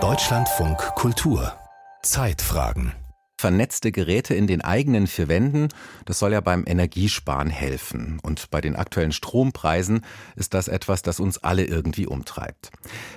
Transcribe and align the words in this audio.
Deutschlandfunk 0.00 0.78
Kultur 0.96 1.56
Zeitfragen 2.02 2.92
vernetzte 3.44 3.92
Geräte 3.92 4.34
in 4.34 4.46
den 4.46 4.62
eigenen 4.62 5.06
vier 5.06 5.28
Wänden, 5.28 5.68
das 6.06 6.18
soll 6.18 6.32
ja 6.32 6.40
beim 6.40 6.64
Energiesparen 6.66 7.50
helfen. 7.50 8.18
Und 8.22 8.50
bei 8.50 8.62
den 8.62 8.74
aktuellen 8.74 9.12
Strompreisen 9.12 10.00
ist 10.34 10.54
das 10.54 10.66
etwas, 10.66 11.02
das 11.02 11.20
uns 11.20 11.44
alle 11.44 11.66
irgendwie 11.66 12.06
umtreibt. 12.06 12.70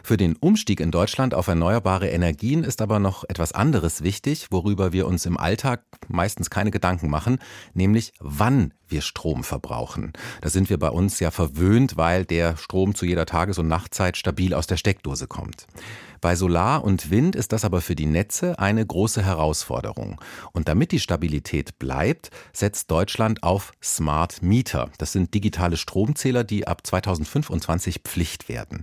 Für 0.03 0.17
den 0.17 0.35
Umstieg 0.35 0.81
in 0.81 0.91
Deutschland 0.91 1.33
auf 1.33 1.47
erneuerbare 1.47 2.09
Energien 2.09 2.65
ist 2.65 2.81
aber 2.81 2.99
noch 2.99 3.23
etwas 3.29 3.53
anderes 3.53 4.03
wichtig, 4.03 4.47
worüber 4.51 4.91
wir 4.91 5.07
uns 5.07 5.25
im 5.25 5.37
Alltag 5.37 5.85
meistens 6.09 6.49
keine 6.49 6.71
Gedanken 6.71 7.09
machen, 7.09 7.39
nämlich 7.73 8.11
wann 8.19 8.73
wir 8.89 9.01
Strom 9.01 9.43
verbrauchen. 9.43 10.13
Da 10.41 10.49
sind 10.49 10.69
wir 10.69 10.79
bei 10.79 10.89
uns 10.89 11.19
ja 11.19 11.31
verwöhnt, 11.31 11.97
weil 11.97 12.25
der 12.25 12.57
Strom 12.57 12.95
zu 12.95 13.05
jeder 13.05 13.25
Tages- 13.25 13.57
und 13.57 13.67
Nachtzeit 13.67 14.17
stabil 14.17 14.53
aus 14.53 14.67
der 14.67 14.77
Steckdose 14.77 15.27
kommt. 15.27 15.67
Bei 16.21 16.35
Solar 16.35 16.83
und 16.83 17.11
Wind 17.11 17.35
ist 17.35 17.51
das 17.51 17.63
aber 17.63 17.81
für 17.81 17.95
die 17.95 18.05
Netze 18.05 18.57
eine 18.57 18.85
große 18.85 19.23
Herausforderung. 19.23 20.19
Und 20.51 20.67
damit 20.67 20.91
die 20.91 20.99
Stabilität 20.99 21.77
bleibt, 21.79 22.31
setzt 22.53 22.89
Deutschland 22.89 23.43
auf 23.43 23.71
Smart 23.83 24.41
Meter. 24.41 24.89
Das 24.97 25.11
sind 25.11 25.33
digitale 25.33 25.77
Stromzähler, 25.77 26.43
die 26.43 26.67
ab 26.67 26.85
2025 26.85 28.01
Pflicht 28.03 28.49
werden. 28.49 28.81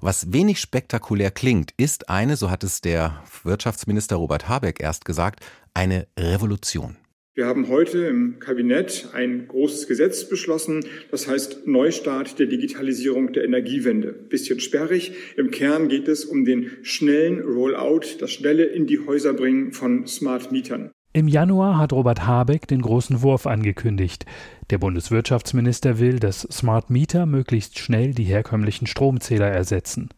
Was 0.00 0.32
wenig 0.32 0.60
spektakulär 0.60 1.30
klingt, 1.30 1.72
ist 1.76 2.08
eine, 2.08 2.36
so 2.36 2.50
hat 2.50 2.64
es 2.64 2.80
der 2.80 3.22
Wirtschaftsminister 3.44 4.16
Robert 4.16 4.48
Habeck 4.48 4.80
erst 4.80 5.04
gesagt, 5.04 5.40
eine 5.74 6.06
Revolution. 6.18 6.96
Wir 7.34 7.46
haben 7.46 7.68
heute 7.68 8.04
im 8.08 8.40
Kabinett 8.40 9.08
ein 9.14 9.48
großes 9.48 9.88
Gesetz 9.88 10.28
beschlossen, 10.28 10.84
das 11.10 11.26
heißt 11.26 11.66
Neustart 11.66 12.38
der 12.38 12.44
Digitalisierung 12.44 13.32
der 13.32 13.44
Energiewende. 13.44 14.12
Bisschen 14.12 14.60
sperrig. 14.60 15.12
Im 15.38 15.50
Kern 15.50 15.88
geht 15.88 16.08
es 16.08 16.26
um 16.26 16.44
den 16.44 16.72
schnellen 16.82 17.40
Rollout, 17.40 18.18
das 18.20 18.32
schnelle 18.32 18.64
in 18.64 18.86
die 18.86 18.98
Häuser 19.06 19.32
bringen 19.32 19.72
von 19.72 20.06
Smart 20.06 20.52
Mietern. 20.52 20.90
Im 21.14 21.26
Januar 21.26 21.78
hat 21.78 21.94
Robert 21.94 22.26
Habeck 22.26 22.68
den 22.68 22.82
großen 22.82 23.22
Wurf 23.22 23.46
angekündigt. 23.46 24.26
Der 24.72 24.78
Bundeswirtschaftsminister 24.78 25.98
will, 25.98 26.18
dass 26.18 26.48
Smart 26.50 26.88
Meter 26.88 27.26
möglichst 27.26 27.78
schnell 27.78 28.14
die 28.14 28.24
herkömmlichen 28.24 28.86
Stromzähler 28.86 29.48
ersetzen. 29.48 30.08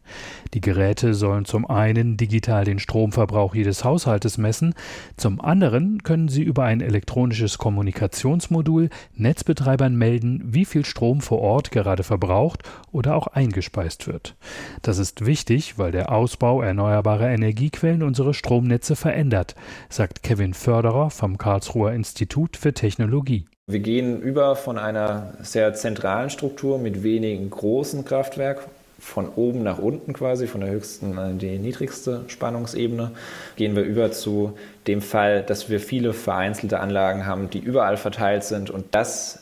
Die 0.53 0.61
Geräte 0.61 1.13
sollen 1.13 1.43
zum 1.43 1.69
einen 1.69 2.15
digital 2.15 2.63
den 2.63 2.79
Stromverbrauch 2.79 3.53
jedes 3.53 3.83
Haushaltes 3.83 4.37
messen, 4.37 4.73
zum 5.17 5.41
anderen 5.41 6.03
können 6.03 6.29
sie 6.29 6.41
über 6.41 6.63
ein 6.63 6.79
elektronisches 6.79 7.57
Kommunikationsmodul 7.57 8.91
Netzbetreibern 9.13 9.93
melden, 9.93 10.41
wie 10.45 10.63
viel 10.63 10.85
Strom 10.85 11.19
vor 11.19 11.41
Ort 11.41 11.71
gerade 11.71 12.03
verbraucht 12.03 12.63
oder 12.93 13.17
auch 13.17 13.27
eingespeist 13.27 14.07
wird. 14.07 14.37
Das 14.83 14.99
ist 14.99 15.25
wichtig, 15.25 15.77
weil 15.77 15.91
der 15.91 16.13
Ausbau 16.13 16.61
erneuerbarer 16.61 17.27
Energiequellen 17.27 18.03
unsere 18.03 18.33
Stromnetze 18.33 18.95
verändert, 18.95 19.53
sagt 19.89 20.23
Kevin 20.23 20.53
Förderer 20.53 21.09
vom 21.09 21.37
Karlsruher 21.37 21.91
Institut 21.91 22.55
für 22.55 22.73
Technologie. 22.73 23.47
Wir 23.67 23.79
gehen 23.79 24.21
über 24.21 24.55
von 24.55 24.77
einer 24.77 25.33
sehr 25.41 25.73
zentralen 25.73 26.29
Struktur 26.29 26.77
mit 26.77 27.01
wenigen 27.01 27.49
großen 27.49 28.05
Kraftwerken 28.05 28.69
von 28.99 29.27
oben 29.27 29.63
nach 29.63 29.79
unten 29.79 30.13
quasi, 30.13 30.45
von 30.45 30.61
der 30.61 30.69
höchsten 30.69 31.17
an 31.17 31.39
die 31.39 31.57
niedrigste 31.57 32.25
Spannungsebene, 32.27 33.11
gehen 33.55 33.75
wir 33.75 33.81
über 33.81 34.11
zu 34.11 34.55
dem 34.85 35.01
Fall, 35.01 35.41
dass 35.41 35.67
wir 35.67 35.79
viele 35.79 36.13
vereinzelte 36.13 36.79
Anlagen 36.79 37.25
haben, 37.25 37.49
die 37.49 37.57
überall 37.57 37.97
verteilt 37.97 38.43
sind. 38.43 38.69
Und 38.69 38.85
das 38.91 39.39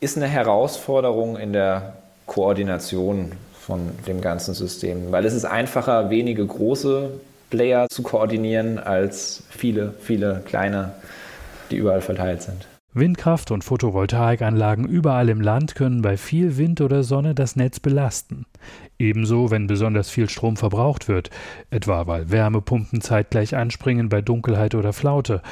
ist 0.00 0.16
eine 0.16 0.26
Herausforderung 0.26 1.36
in 1.36 1.52
der 1.52 1.98
Koordination 2.24 3.32
von 3.60 3.90
dem 4.06 4.22
ganzen 4.22 4.54
System, 4.54 5.12
weil 5.12 5.26
es 5.26 5.34
ist 5.34 5.44
einfacher, 5.44 6.08
wenige 6.08 6.46
große 6.46 7.10
Player 7.50 7.88
zu 7.90 8.02
koordinieren 8.02 8.78
als 8.78 9.42
viele, 9.50 9.92
viele 10.00 10.40
kleine, 10.46 10.92
die 11.70 11.76
überall 11.76 12.00
verteilt 12.00 12.40
sind. 12.40 12.66
Windkraft- 12.96 13.50
und 13.50 13.62
Photovoltaikanlagen 13.62 14.88
überall 14.88 15.28
im 15.28 15.40
Land 15.40 15.74
können 15.74 16.02
bei 16.02 16.16
viel 16.16 16.56
Wind 16.56 16.80
oder 16.80 17.02
Sonne 17.02 17.34
das 17.34 17.54
Netz 17.54 17.78
belasten. 17.78 18.46
Ebenso, 18.98 19.50
wenn 19.50 19.66
besonders 19.66 20.08
viel 20.08 20.28
Strom 20.28 20.56
verbraucht 20.56 21.06
wird, 21.06 21.30
etwa 21.70 22.06
weil 22.06 22.30
Wärmepumpen 22.30 23.02
zeitgleich 23.02 23.54
anspringen 23.54 24.08
bei 24.08 24.22
Dunkelheit 24.22 24.74
oder 24.74 24.92
Flaute. 24.92 25.42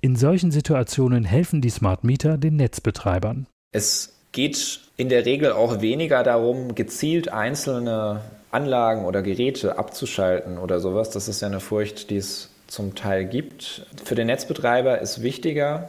In 0.00 0.16
solchen 0.16 0.50
Situationen 0.50 1.24
helfen 1.24 1.60
die 1.60 1.70
Smart 1.70 2.04
Meter 2.04 2.36
den 2.36 2.56
Netzbetreibern. 2.56 3.46
Es 3.72 4.14
geht 4.32 4.80
in 4.96 5.08
der 5.08 5.24
Regel 5.24 5.52
auch 5.52 5.80
weniger 5.80 6.22
darum, 6.22 6.74
gezielt 6.74 7.32
einzelne 7.32 8.20
Anlagen 8.50 9.04
oder 9.04 9.22
Geräte 9.22 9.78
abzuschalten 9.78 10.58
oder 10.58 10.80
sowas. 10.80 11.10
Das 11.10 11.28
ist 11.28 11.40
ja 11.40 11.48
eine 11.48 11.60
Furcht, 11.60 12.10
die 12.10 12.16
es 12.16 12.50
zum 12.66 12.94
Teil 12.94 13.24
gibt. 13.24 13.86
Für 14.04 14.14
den 14.14 14.26
Netzbetreiber 14.26 15.00
ist 15.00 15.22
wichtiger, 15.22 15.88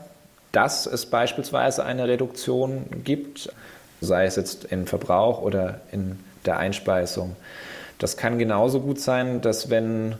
dass 0.51 0.85
es 0.85 1.05
beispielsweise 1.05 1.85
eine 1.85 2.07
Reduktion 2.07 2.85
gibt, 3.03 3.51
sei 4.01 4.25
es 4.25 4.35
jetzt 4.35 4.65
im 4.65 4.87
Verbrauch 4.87 5.41
oder 5.41 5.81
in 5.91 6.19
der 6.45 6.57
Einspeisung. 6.57 7.35
Das 7.99 8.17
kann 8.17 8.39
genauso 8.39 8.81
gut 8.81 8.99
sein, 8.99 9.41
dass 9.41 9.69
wenn 9.69 10.15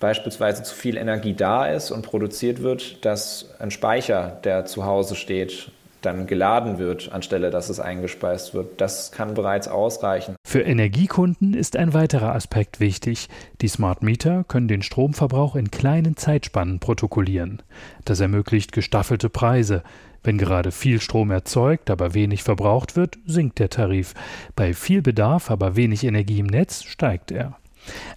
beispielsweise 0.00 0.64
zu 0.64 0.74
viel 0.74 0.96
Energie 0.96 1.34
da 1.34 1.66
ist 1.66 1.92
und 1.92 2.02
produziert 2.02 2.62
wird, 2.62 3.04
dass 3.04 3.50
ein 3.60 3.70
Speicher, 3.70 4.38
der 4.42 4.66
zu 4.66 4.84
Hause 4.84 5.14
steht, 5.14 5.70
dann 6.02 6.26
geladen 6.26 6.78
wird, 6.78 7.12
anstelle 7.12 7.50
dass 7.50 7.68
es 7.68 7.80
eingespeist 7.80 8.54
wird. 8.54 8.80
Das 8.80 9.12
kann 9.12 9.34
bereits 9.34 9.68
ausreichen. 9.68 10.36
Für 10.46 10.60
Energiekunden 10.60 11.54
ist 11.54 11.76
ein 11.76 11.94
weiterer 11.94 12.34
Aspekt 12.34 12.80
wichtig. 12.80 13.28
Die 13.60 13.68
Smart 13.68 14.02
Meter 14.02 14.44
können 14.44 14.68
den 14.68 14.82
Stromverbrauch 14.82 15.56
in 15.56 15.70
kleinen 15.70 16.16
Zeitspannen 16.16 16.78
protokollieren. 16.78 17.62
Das 18.04 18.20
ermöglicht 18.20 18.72
gestaffelte 18.72 19.30
Preise. 19.30 19.82
Wenn 20.24 20.38
gerade 20.38 20.70
viel 20.70 21.00
Strom 21.00 21.30
erzeugt, 21.30 21.90
aber 21.90 22.14
wenig 22.14 22.42
verbraucht 22.42 22.94
wird, 22.94 23.18
sinkt 23.26 23.58
der 23.58 23.70
Tarif. 23.70 24.14
Bei 24.54 24.72
viel 24.72 25.02
Bedarf, 25.02 25.50
aber 25.50 25.74
wenig 25.74 26.04
Energie 26.04 26.38
im 26.38 26.46
Netz, 26.46 26.84
steigt 26.84 27.32
er. 27.32 27.56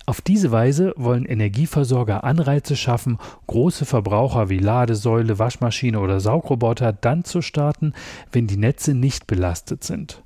Auf 0.06 0.22
diese 0.22 0.52
Weise 0.52 0.94
wollen 0.98 1.26
Energieversorger 1.26 2.24
Anreize 2.24 2.76
schaffen, 2.76 3.18
große 3.48 3.86
Verbraucher 3.86 4.50
wie 4.50 4.60
Ladesäule, 4.60 5.40
Waschmaschine 5.40 6.00
oder 6.00 6.20
Saugroboter 6.20 6.94
dann 6.94 7.24
zu 7.24 7.42
starten, 7.42 7.94
wenn 8.32 8.48
die 8.48 8.58
Netze 8.58 8.94
nicht 8.94 9.28
belastet 9.28 9.84
sind. 9.84 10.25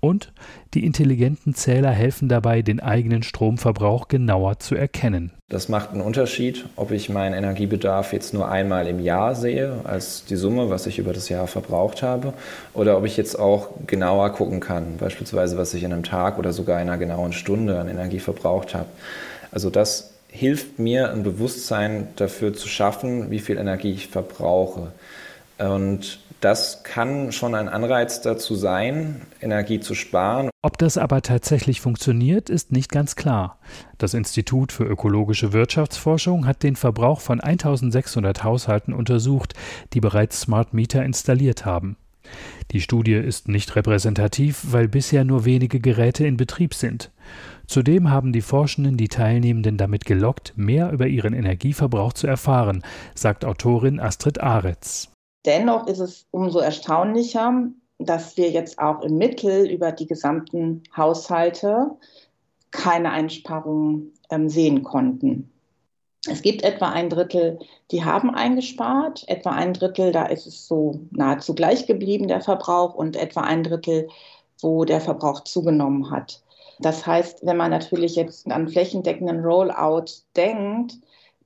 Und 0.00 0.32
die 0.74 0.84
intelligenten 0.84 1.54
Zähler 1.54 1.90
helfen 1.90 2.28
dabei, 2.28 2.62
den 2.62 2.78
eigenen 2.78 3.22
Stromverbrauch 3.24 4.06
genauer 4.06 4.60
zu 4.60 4.76
erkennen. 4.76 5.32
Das 5.48 5.68
macht 5.68 5.90
einen 5.90 6.02
Unterschied, 6.02 6.66
ob 6.76 6.92
ich 6.92 7.08
meinen 7.08 7.34
Energiebedarf 7.34 8.12
jetzt 8.12 8.32
nur 8.34 8.48
einmal 8.48 8.86
im 8.86 9.00
Jahr 9.00 9.34
sehe, 9.34 9.80
als 9.84 10.24
die 10.24 10.36
Summe, 10.36 10.70
was 10.70 10.86
ich 10.86 10.98
über 10.98 11.12
das 11.12 11.28
Jahr 11.28 11.46
verbraucht 11.46 12.02
habe, 12.02 12.34
oder 12.74 12.96
ob 12.96 13.06
ich 13.06 13.16
jetzt 13.16 13.38
auch 13.38 13.70
genauer 13.86 14.30
gucken 14.30 14.60
kann, 14.60 14.98
beispielsweise 14.98 15.56
was 15.56 15.74
ich 15.74 15.82
in 15.82 15.92
einem 15.92 16.04
Tag 16.04 16.38
oder 16.38 16.52
sogar 16.52 16.80
in 16.80 16.88
einer 16.88 16.98
genauen 16.98 17.32
Stunde 17.32 17.80
an 17.80 17.88
Energie 17.88 18.20
verbraucht 18.20 18.74
habe. 18.74 18.88
Also 19.50 19.70
das 19.70 20.12
hilft 20.28 20.78
mir, 20.78 21.10
ein 21.10 21.22
Bewusstsein 21.22 22.08
dafür 22.16 22.52
zu 22.52 22.68
schaffen, 22.68 23.30
wie 23.30 23.38
viel 23.40 23.56
Energie 23.56 23.92
ich 23.92 24.08
verbrauche. 24.08 24.92
Und 25.58 26.20
das 26.40 26.84
kann 26.84 27.32
schon 27.32 27.56
ein 27.56 27.68
Anreiz 27.68 28.20
dazu 28.20 28.54
sein, 28.54 29.22
Energie 29.40 29.80
zu 29.80 29.94
sparen. 29.94 30.50
Ob 30.62 30.78
das 30.78 30.96
aber 30.96 31.22
tatsächlich 31.22 31.80
funktioniert, 31.80 32.48
ist 32.48 32.70
nicht 32.70 32.92
ganz 32.92 33.16
klar. 33.16 33.58
Das 33.98 34.14
Institut 34.14 34.70
für 34.70 34.84
ökologische 34.84 35.52
Wirtschaftsforschung 35.52 36.46
hat 36.46 36.62
den 36.62 36.76
Verbrauch 36.76 37.20
von 37.20 37.40
1600 37.40 38.44
Haushalten 38.44 38.92
untersucht, 38.92 39.54
die 39.94 40.00
bereits 40.00 40.40
Smart 40.40 40.74
Meter 40.74 41.04
installiert 41.04 41.64
haben. 41.64 41.96
Die 42.70 42.80
Studie 42.80 43.14
ist 43.14 43.48
nicht 43.48 43.74
repräsentativ, 43.74 44.60
weil 44.70 44.86
bisher 44.86 45.24
nur 45.24 45.44
wenige 45.44 45.80
Geräte 45.80 46.26
in 46.26 46.36
Betrieb 46.36 46.74
sind. 46.74 47.10
Zudem 47.66 48.10
haben 48.10 48.32
die 48.32 48.42
Forschenden 48.42 48.96
die 48.96 49.08
Teilnehmenden 49.08 49.76
damit 49.76 50.04
gelockt, 50.04 50.52
mehr 50.56 50.92
über 50.92 51.06
ihren 51.06 51.34
Energieverbrauch 51.34 52.12
zu 52.12 52.26
erfahren, 52.26 52.82
sagt 53.14 53.44
Autorin 53.44 53.98
Astrid 53.98 54.40
Aretz. 54.40 55.10
Dennoch 55.48 55.86
ist 55.86 56.00
es 56.00 56.26
umso 56.30 56.58
erstaunlicher, 56.58 57.68
dass 57.98 58.36
wir 58.36 58.50
jetzt 58.50 58.78
auch 58.78 59.00
im 59.00 59.16
Mittel 59.16 59.66
über 59.70 59.92
die 59.92 60.06
gesamten 60.06 60.82
Haushalte 60.94 61.92
keine 62.70 63.10
Einsparungen 63.12 64.12
ähm, 64.30 64.50
sehen 64.50 64.82
konnten. 64.82 65.50
Es 66.28 66.42
gibt 66.42 66.62
etwa 66.64 66.90
ein 66.90 67.08
Drittel, 67.08 67.58
die 67.90 68.04
haben 68.04 68.28
eingespart, 68.28 69.26
etwa 69.26 69.52
ein 69.52 69.72
Drittel, 69.72 70.12
da 70.12 70.26
ist 70.26 70.46
es 70.46 70.68
so 70.68 71.00
nahezu 71.12 71.54
gleich 71.54 71.86
geblieben, 71.86 72.28
der 72.28 72.42
Verbrauch, 72.42 72.94
und 72.94 73.16
etwa 73.16 73.40
ein 73.40 73.62
Drittel, 73.62 74.08
wo 74.60 74.84
der 74.84 75.00
Verbrauch 75.00 75.44
zugenommen 75.44 76.10
hat. 76.10 76.42
Das 76.80 77.06
heißt, 77.06 77.46
wenn 77.46 77.56
man 77.56 77.70
natürlich 77.70 78.16
jetzt 78.16 78.50
an 78.52 78.68
flächendeckenden 78.68 79.42
Rollout 79.42 80.12
denkt, 80.36 80.98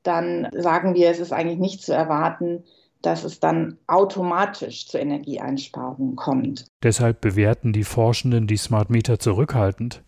dann 0.02 0.48
sagen 0.52 0.96
wir, 0.96 1.08
es 1.10 1.20
ist 1.20 1.32
eigentlich 1.32 1.60
nicht 1.60 1.84
zu 1.84 1.94
erwarten, 1.94 2.64
dass 3.02 3.24
es 3.24 3.40
dann 3.40 3.78
automatisch 3.86 4.86
zu 4.86 4.98
Energieeinsparungen 4.98 6.16
kommt. 6.16 6.66
Deshalb 6.82 7.20
bewerten 7.20 7.72
die 7.72 7.84
Forschenden 7.84 8.46
die 8.46 8.56
Smart 8.56 8.90
Meter 8.90 9.18
zurückhaltend. 9.18 10.02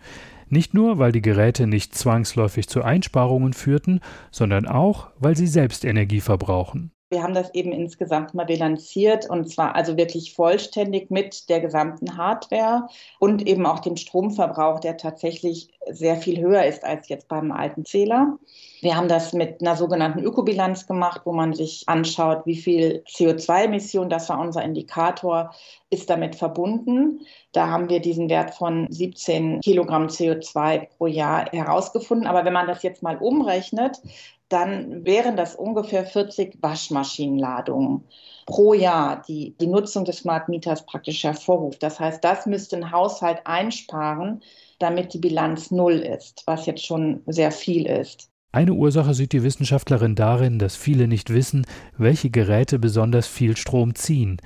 Nicht 0.48 0.74
nur, 0.74 0.98
weil 0.98 1.12
die 1.12 1.22
Geräte 1.22 1.66
nicht 1.66 1.94
zwangsläufig 1.94 2.68
zu 2.68 2.82
Einsparungen 2.82 3.54
führten, 3.54 4.00
sondern 4.30 4.66
auch, 4.66 5.08
weil 5.18 5.36
sie 5.36 5.46
selbst 5.46 5.84
Energie 5.84 6.20
verbrauchen. 6.20 6.93
Wir 7.10 7.22
haben 7.22 7.34
das 7.34 7.54
eben 7.54 7.70
insgesamt 7.72 8.34
mal 8.34 8.46
bilanziert 8.46 9.28
und 9.28 9.48
zwar 9.48 9.74
also 9.74 9.96
wirklich 9.96 10.34
vollständig 10.34 11.10
mit 11.10 11.48
der 11.48 11.60
gesamten 11.60 12.16
Hardware 12.16 12.88
und 13.20 13.46
eben 13.46 13.66
auch 13.66 13.80
dem 13.80 13.96
Stromverbrauch, 13.96 14.80
der 14.80 14.96
tatsächlich 14.96 15.68
sehr 15.90 16.16
viel 16.16 16.40
höher 16.40 16.64
ist 16.64 16.82
als 16.84 17.08
jetzt 17.08 17.28
beim 17.28 17.52
alten 17.52 17.84
Zähler. 17.84 18.38
Wir 18.80 18.96
haben 18.96 19.08
das 19.08 19.32
mit 19.32 19.60
einer 19.60 19.76
sogenannten 19.76 20.20
Ökobilanz 20.20 20.86
gemacht, 20.86 21.22
wo 21.24 21.32
man 21.32 21.54
sich 21.54 21.84
anschaut, 21.86 22.46
wie 22.46 22.56
viel 22.56 23.02
CO2-Emissionen, 23.08 24.10
das 24.10 24.28
war 24.28 24.40
unser 24.40 24.62
Indikator, 24.62 25.54
ist 25.90 26.10
damit 26.10 26.34
verbunden. 26.34 27.20
Da 27.52 27.68
haben 27.68 27.88
wir 27.88 28.00
diesen 28.00 28.28
Wert 28.28 28.54
von 28.54 28.86
17 28.90 29.60
Kilogramm 29.60 30.08
CO2 30.08 30.88
pro 30.98 31.06
Jahr 31.06 31.46
herausgefunden. 31.52 32.26
Aber 32.26 32.44
wenn 32.44 32.52
man 32.52 32.66
das 32.66 32.82
jetzt 32.82 33.02
mal 33.02 33.16
umrechnet, 33.16 34.00
dann 34.48 35.04
wären 35.04 35.36
das 35.36 35.54
ungefähr 35.54 36.04
40 36.04 36.58
Waschmaschinenladungen 36.60 38.04
pro 38.46 38.74
Jahr, 38.74 39.22
die 39.26 39.56
die 39.58 39.66
Nutzung 39.66 40.04
des 40.04 40.18
Smart 40.18 40.48
Meters 40.48 40.84
praktisch 40.86 41.24
hervorruft. 41.24 41.82
Das 41.82 41.98
heißt, 41.98 42.22
das 42.22 42.46
müsste 42.46 42.76
ein 42.76 42.90
Haushalt 42.90 43.40
einsparen, 43.44 44.42
damit 44.78 45.14
die 45.14 45.18
Bilanz 45.18 45.70
null 45.70 45.94
ist, 45.94 46.42
was 46.46 46.66
jetzt 46.66 46.84
schon 46.84 47.22
sehr 47.26 47.52
viel 47.52 47.86
ist. 47.86 48.28
Eine 48.52 48.74
Ursache 48.74 49.14
sieht 49.14 49.32
die 49.32 49.42
Wissenschaftlerin 49.42 50.14
darin, 50.14 50.58
dass 50.60 50.76
viele 50.76 51.08
nicht 51.08 51.30
wissen, 51.30 51.66
welche 51.98 52.30
Geräte 52.30 52.78
besonders 52.78 53.26
viel 53.26 53.56
Strom 53.56 53.94
ziehen. 53.96 54.40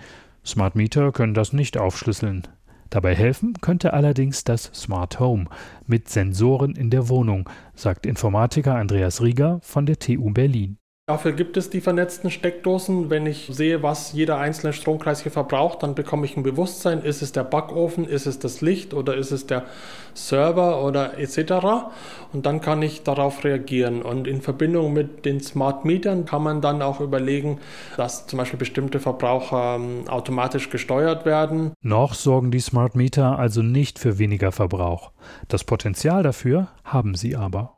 Smart 0.47 0.77
Meter 0.77 1.13
können 1.13 1.35
das 1.35 1.53
nicht 1.53 1.77
aufschlüsseln. 1.77 2.49
Dabei 2.91 3.15
helfen 3.15 3.55
könnte 3.61 3.93
allerdings 3.93 4.45
das 4.45 4.65
Smart 4.75 5.21
Home 5.21 5.47
mit 5.87 6.09
Sensoren 6.09 6.75
in 6.75 6.91
der 6.91 7.09
Wohnung, 7.09 7.49
sagt 7.75 8.07
Informatiker 8.07 8.75
Andreas 8.77 9.23
Rieger 9.23 9.61
von 9.63 9.87
der 9.87 9.99
TU 9.99 10.31
Berlin. 10.31 10.79
Dafür 11.09 11.33
gibt 11.33 11.57
es 11.57 11.71
die 11.71 11.81
vernetzten 11.81 12.31
Steckdosen. 12.31 13.09
Wenn 13.09 13.25
ich 13.25 13.49
sehe, 13.51 13.83
was 13.83 14.13
jeder 14.13 14.37
einzelne 14.37 14.75
Stromkreis 14.75 15.23
hier 15.23 15.33
verbraucht, 15.33 15.83
dann 15.83 15.95
bekomme 15.95 16.27
ich 16.27 16.37
ein 16.37 16.43
Bewusstsein. 16.43 17.01
Ist 17.01 17.23
es 17.23 17.33
der 17.33 17.45
Backofen, 17.45 18.07
ist 18.07 18.27
es 18.27 18.39
das 18.39 18.61
Licht 18.61 18.93
oder 18.93 19.17
ist 19.17 19.31
es 19.31 19.47
der 19.47 19.65
Server 20.13 20.85
oder 20.85 21.17
etc. 21.17 21.89
Und 22.35 22.45
dann 22.45 22.61
kann 22.61 22.83
ich 22.83 23.05
darauf 23.05 23.43
reagieren. 23.43 24.03
Und 24.03 24.27
in 24.27 24.43
Verbindung 24.43 24.93
mit 24.93 25.25
den 25.25 25.41
Smart 25.41 25.87
Metern 25.87 26.27
kann 26.27 26.43
man 26.43 26.61
dann 26.61 26.83
auch 26.83 27.01
überlegen, 27.01 27.59
dass 27.97 28.27
zum 28.27 28.37
Beispiel 28.37 28.59
bestimmte 28.59 29.01
Verbraucher 29.01 29.77
ähm, 29.77 30.07
automatisch 30.09 30.69
gesteuert 30.69 31.25
werden. 31.25 31.73
Noch 31.81 32.13
sorgen 32.13 32.51
die 32.51 32.61
Smart 32.61 32.97
Meter 32.97 33.39
also 33.39 33.63
nicht 33.63 33.99
für 33.99 34.19
weniger 34.19 34.53
Verbrauch. 34.53 35.13
Das 35.49 35.65
Potenzial 35.65 36.23
dafür 36.23 36.69
haben 36.85 37.15
sie 37.15 37.35
aber. 37.35 37.78